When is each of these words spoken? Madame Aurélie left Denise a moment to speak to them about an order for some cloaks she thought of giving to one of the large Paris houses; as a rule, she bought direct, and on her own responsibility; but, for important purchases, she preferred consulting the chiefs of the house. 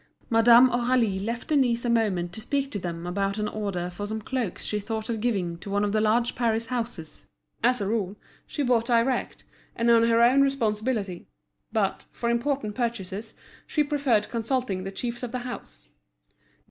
Madame 0.31 0.67
Aurélie 0.71 1.23
left 1.23 1.49
Denise 1.49 1.85
a 1.85 1.89
moment 1.91 2.33
to 2.33 2.41
speak 2.41 2.71
to 2.71 2.79
them 2.79 3.05
about 3.05 3.37
an 3.37 3.47
order 3.47 3.87
for 3.91 4.07
some 4.07 4.19
cloaks 4.19 4.65
she 4.65 4.79
thought 4.79 5.09
of 5.09 5.21
giving 5.21 5.59
to 5.59 5.69
one 5.69 5.83
of 5.83 5.91
the 5.91 6.01
large 6.01 6.33
Paris 6.33 6.65
houses; 6.65 7.27
as 7.63 7.81
a 7.81 7.87
rule, 7.87 8.15
she 8.47 8.63
bought 8.63 8.87
direct, 8.87 9.43
and 9.75 9.91
on 9.91 10.07
her 10.07 10.19
own 10.23 10.41
responsibility; 10.41 11.27
but, 11.71 12.05
for 12.11 12.31
important 12.31 12.73
purchases, 12.73 13.35
she 13.67 13.83
preferred 13.83 14.27
consulting 14.29 14.85
the 14.85 14.91
chiefs 14.91 15.21
of 15.21 15.31
the 15.31 15.37
house. 15.37 15.87